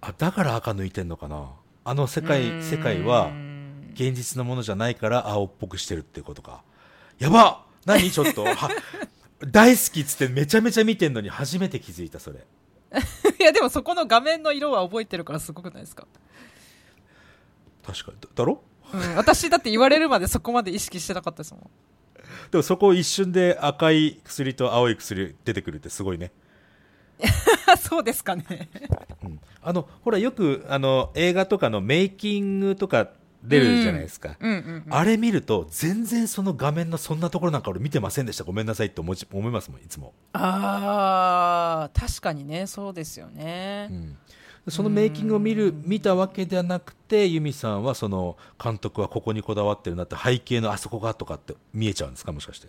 [0.01, 1.47] あ、だから赤抜いてんのかな。
[1.83, 3.31] あの世界、うん世界は
[3.93, 6.63] 現実のものじゃないから青っぽくしてるってことか。
[7.19, 8.09] やば何？
[8.11, 8.69] ちょっと、は
[9.39, 12.45] 大好きっつってめちゃめちゃ見てんのに初めて気づいた、それ。
[13.39, 16.07] いやでもそこの画面の色は覚えてるからすごくないですか、
[17.85, 18.17] 確かに。
[18.21, 18.61] だだろ？
[18.93, 21.69] うん、私だって言われるまでそこまで意識してなかったですもん
[22.51, 26.31] でもそこ一瞬で赤い薬と青い薬出てくるってすごいね。
[27.77, 28.69] そうですかね
[29.23, 33.09] うんあの、ほらよくあの映画とかのメイキングとか
[33.43, 34.35] 出るじゃないですか。
[34.39, 38.43] うんうんうんあれ見ると全然その画面のそんなところなんか俺見てませんでした。
[38.43, 40.13] ごめんなさいって思い思いますもん、いつも。
[40.33, 44.17] ああ確かにねそうですよね、うん
[44.67, 52.67] そのメイキングを見る、見たわけではなくて、ユミさんはその監督はここにこだわってるなって背景のあそこがとかって見えちゃうんですかもしかして。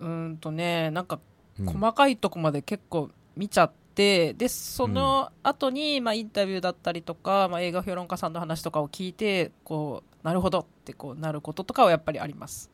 [0.00, 1.20] うーんとねなんか
[1.58, 12.70] うん細かいとこまで結構見ちゃって、でその後にまあインタビューだったりとか、まあ、映画評論家さんの話とかを聞いてこうなるほどってこうなることとかはやっぱりあります。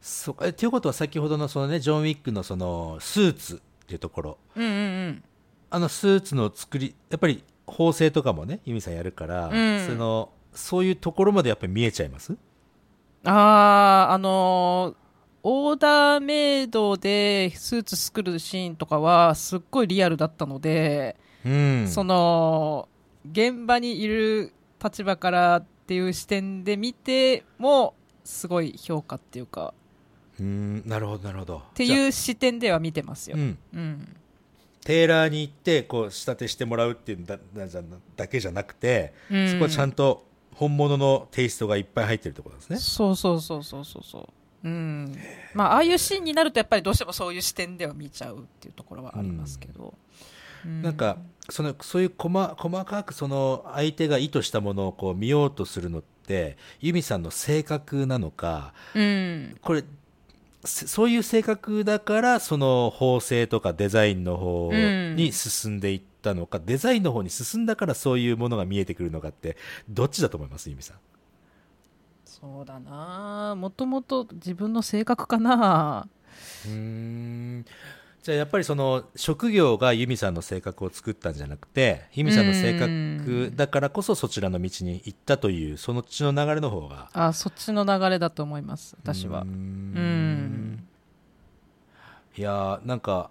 [0.00, 4.74] そうえということは先ほどのそのね、ジョン・ウィックのそのスーツっていうところ、うんうんう
[5.10, 5.24] ん。
[5.70, 9.86] あのスーツの作り、やっぱり縫製とかもね、ユミさんやるから、うん。
[9.86, 12.36] その、そういうところまでやっぱり見えちゃいます？
[13.24, 15.01] あああのー
[15.44, 21.88] オーダーメイドでスーツ作るシーンとかはすっごいリアルだったので、うん。
[21.88, 22.88] その
[23.30, 24.52] 現場にいる
[24.82, 29.74] 立場からっていう視点で見てもすごい評価っていうか
[30.40, 31.56] うん、なるほど、なるほど。
[31.58, 33.36] っっていう視点では見てますよ。
[33.36, 33.58] うん。
[33.74, 34.16] うん。
[34.84, 37.38] テーラーに行って、こう、仕立てしてもらうっていうだ
[38.16, 40.24] だけじゃなくて、うんそこはちゃんと
[40.54, 42.76] 本物のテイストがいっぱい入ってるってことですね。
[42.78, 44.28] そうそうそうそうそうそう。
[44.64, 45.16] うん。
[45.54, 49.94] まあ、ああいうシーンになるとやっぱりどうしてもそういう視点では見ちゃうっていうところはありますけど。
[50.64, 51.18] うなんか、
[51.50, 59.58] その、そういう細細かくその相手が意図したものをこう見ようとするのって、ユミさんの性格なのか、うん。
[59.60, 59.82] これ、
[60.64, 69.56] せそういう性格だから、その縫製とかデザインの方に進んでいったのか、デザインの方に進んだからそういうものが見えてくるのかって、
[69.88, 70.96] どっちだと思いますユミさん？
[72.40, 73.54] そうだな。
[73.56, 76.08] もともと自分の性格かな。
[76.64, 77.66] うーん。
[78.22, 89.42] じゃあやっぱりその職業がユミさんの性格を作ったんじゃなくてユミさんの性格だからこそそちらの道に行ったというそのっちの流れの方があ、そっちの流れだと思います、私は。
[89.42, 89.46] うー。
[89.48, 89.50] ん。
[89.50, 90.86] うん。
[92.38, 93.30] いやーなんか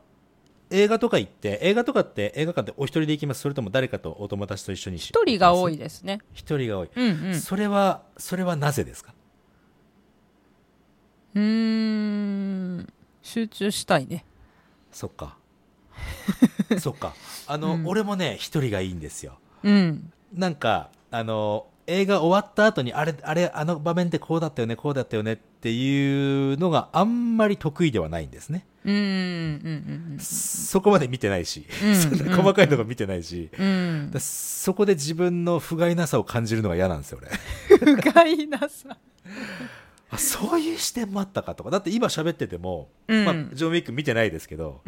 [0.72, 6.20] 映画とか行って映画とかって映画館ってお一人で行きますそれとも誰かとお友達と一緒に一一人が多いですね。
[6.34, 7.40] 一人が多い、うんうん。
[7.40, 9.14] それはそれはなぜですか？
[11.36, 11.42] うー
[12.82, 12.94] ん。
[13.22, 14.26] 集中したいね。
[14.92, 15.38] そっか
[16.80, 17.14] そっか
[17.48, 20.12] あの、うん俺もね一人がいいんですようん。
[20.34, 28.66] なんかあの映画終わった後にあれあれあの場面でこうだったよねこうだったよねっていうのがあんまり得意ではないんですね。
[30.20, 32.28] そこまで見てないし、うんそん。
[32.28, 33.50] な 細かいとこ見てないし、
[34.20, 37.30] そこで自分の不甲斐なさを感じるのが嫌なんですよ俺。
[37.78, 38.98] 不甲斐なさ。
[40.10, 41.70] あそういう視点もあったかとか。
[41.70, 43.26] だって今喋ってても、うん。
[43.26, 44.82] まあ、ジョン・ウィック見てないですけど。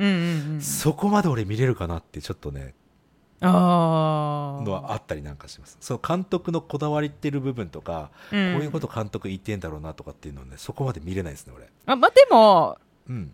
[0.59, 2.75] そこまで俺見れるかなってちょっとね
[3.39, 4.63] ああ。
[4.63, 5.77] のはあったりなんかします。
[5.79, 8.53] その監督のこだわりってる部分とか、うん。
[8.55, 11.69] こういうこと監督言ってんだろうなとかっていうのはねそこまで見れないですね俺。
[11.85, 12.77] あ、まあ、でも、
[13.07, 13.33] うん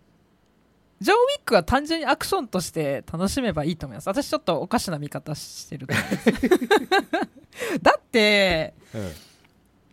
[1.00, 4.08] ジョン・ウィックは単純にアクションとして楽しめばいいと思います。
[4.08, 5.86] 私ちょっとおかしな見方してる。
[7.80, 9.12] だって、うん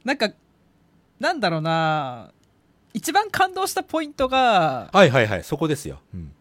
[0.07, 0.29] なんか、
[1.19, 2.31] なんだろうな、
[2.93, 6.33] 一番感動したポイントが、はいはいはいそこですよ、うん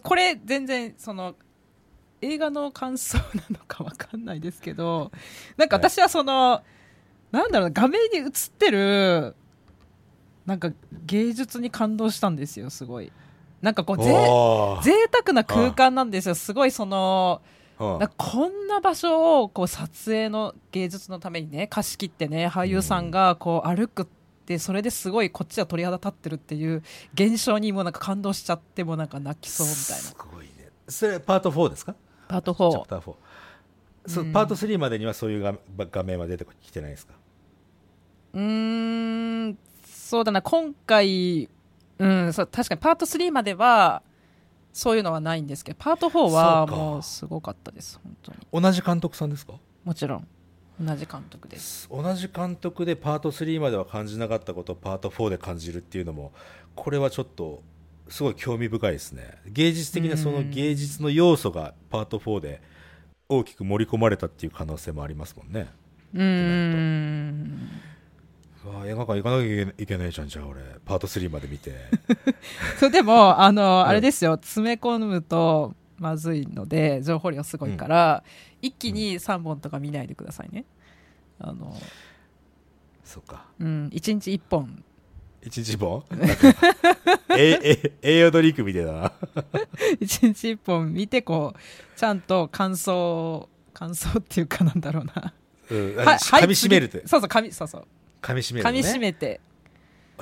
[0.00, 1.34] これ全然、その、
[2.20, 5.10] 映画の感想なのかわかんないですけど、
[5.56, 6.62] なんか私はその、
[7.32, 9.34] なんだろうな、画面に映ってる、
[10.46, 10.70] なんか
[11.04, 13.10] 芸術に感動したんですよ、すごい。
[13.62, 14.12] なんかこう、ぜ
[14.82, 16.34] 贅沢な空間なんですよ。
[16.34, 17.40] すごいその、
[17.78, 17.98] うん。
[18.00, 24.06] なこんな場所をこう撮影の芸術のためにね貸し切ってね俳優さんがこう歩くっ
[24.46, 26.82] てそれですごいこっちは鳥肌立ってるっていう
[27.14, 30.68] 現象にもなんか感動しちゃってもうなんか泣きそうみたいすごいね。
[30.88, 31.92] それパート4ですか？
[31.92, 31.96] な
[32.28, 33.14] パート4チャプター4
[34.06, 34.32] そううん。
[34.32, 35.54] パート3までにはそういう画
[35.90, 37.14] 画面は出てきてないですか？
[38.34, 39.58] うーん。
[39.86, 40.42] そうだな。
[40.42, 41.48] 今回
[42.06, 44.02] うんそう確かにパート3までは
[44.72, 48.62] そういうのはないんですけどパート4はもうすごかったです本当に。
[48.62, 49.54] 同じ監督さんですか？
[49.84, 50.26] もちろん
[50.80, 51.88] 同じ監督です。
[51.90, 56.32] 同じ監督でパート3までは感じなかったことをパート4で感じるっていうのも
[56.74, 57.62] これはちょっと
[58.08, 59.38] すごい興味深いですね。
[59.46, 62.62] 芸術的なその芸術の要素がパート4で
[63.28, 65.68] 大きく盛り込まれたっていう可能性もありますもんね。
[66.14, 67.91] うーんう
[68.68, 70.60] わ映画館行かなきゃいけないじゃんじゃあ俺。
[70.84, 71.74] パート3まで見て。
[72.78, 73.86] そうでもあの、うん。
[73.86, 74.34] あれですよ。
[74.34, 78.24] 詰め込むとまずいので情報量すごいから、
[78.60, 80.64] 一気に3本とか見ないでくださいね。
[81.38, 81.76] あの
[83.04, 83.46] そっか。
[83.58, 84.84] うん1日1本。
[85.44, 86.04] 一日本？
[86.10, 86.34] なんか
[87.36, 89.12] ええ栄養ドリンクみたいだな。
[90.00, 95.34] 1日1本見てこうちゃんと感想感想っていうかなんだろうな。
[95.70, 97.06] うんは噛み締めるって。
[97.06, 97.86] そうそう噛みそうそう
[98.22, 99.40] 噛み締めるの噛みね締めて、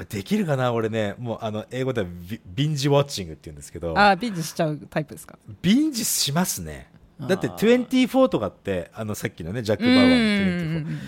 [0.08, 0.72] できるかな？
[0.72, 3.96] 俺ねもうあの英語ではビビンジウォッチングって言うんですけど。
[3.98, 5.38] ああビンジしちゃうタイプですか？
[5.62, 6.90] ビンジしますね。
[7.20, 10.98] だってあー24とかってあのさっきのねジャック・バウアーのうん24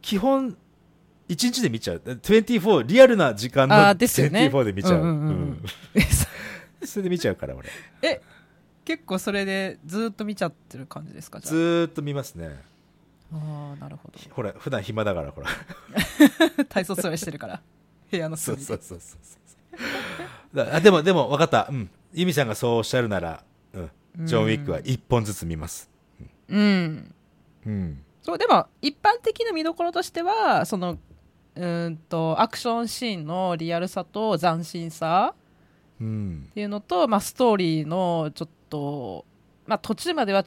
[0.00, 0.56] 基本1
[1.28, 2.02] 日で見ちゃう。
[2.04, 4.48] 24リアルな時間のあーですよね。
[4.52, 5.18] 24で見ちゃう,、うんうんうん。
[5.18, 5.62] うん。
[5.94, 6.00] え
[6.82, 7.68] そそれで見ちゃうから俺。
[8.02, 8.20] え
[8.84, 11.40] 結構それでずーっと見ちゃってる感じですか？
[11.40, 12.60] じゃずーっと見ますね
[13.32, 14.18] ああーなるほど。
[14.30, 15.48] ほら普段暇だからほら。
[16.68, 17.60] 体操座りしてるから。
[18.10, 19.36] 部屋のそう隅でそうそうそ
[20.54, 20.56] う。
[20.56, 21.68] だあでもでも分かった。
[21.70, 21.90] うん。
[22.12, 25.90] ユミさんがそうおっしゃるなら、うん、ジョン・ウィックは1本ずつ見ます。
[26.48, 27.14] うん。
[27.66, 28.04] うん。
[28.22, 30.98] そうでも一般的な見どころとしてはその
[31.56, 35.34] うーんとアクションシーンのリアルさと斬新さ
[36.00, 36.46] うん。
[36.50, 39.24] っていうのと、まあ、ストーリーのちょっと、
[39.66, 40.44] まあ、途中までは、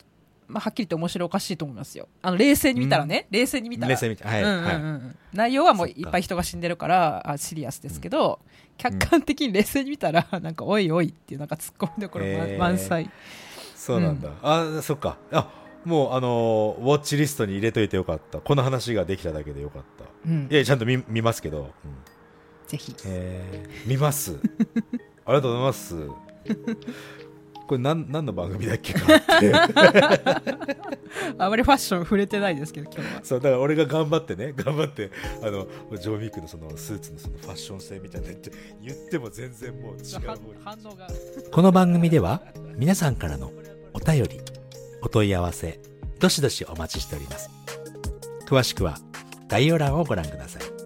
[0.47, 2.07] まあ、はっきり言って面白おかしいと思いますよ。
[2.21, 3.89] あの冷静に見たらね、冷静に見たら。
[3.89, 5.15] 冷静にはい、うんうんうんはい。
[5.33, 8.39] 内容はもういっぱい人が死んでるからあシリアスですけど、
[8.77, 12.25] 客観的に冷静に見たらなんかおいおいっていうなんか突っ込みどころ
[12.57, 13.10] 満,、載。
[13.75, 15.17] そうなんだ、あそっか。
[15.31, 15.49] あ
[15.83, 18.39] もうあのーウォッチリストに入れといてよかった。
[18.39, 20.05] この話ができただけでよかった。
[20.25, 20.47] うん。
[20.51, 21.95] いやちゃんと見見ますけど、うん。
[22.67, 22.95] ぜひ。
[23.05, 24.39] えー見ます。
[25.25, 25.95] ありがとうございます
[27.67, 29.53] これ何何の番組だっけかって
[31.38, 35.11] あまりファッション触れてないですけど今日はそうだから俺が頑張ってね 頑張って
[35.41, 38.51] あのジョー・ミックのそのスーツのそのファッション性みたいなって
[38.82, 40.01] 言っても全然もう違う
[40.63, 41.07] 反応が
[41.51, 42.41] この番組では
[42.78, 43.51] 皆さんからの
[43.93, 44.39] お便り、
[45.01, 45.80] お問い合わせ、
[46.20, 47.49] どしどしお待ちしております。
[48.45, 48.99] 詳しくは
[49.47, 50.76] 概要欄をご覧ください。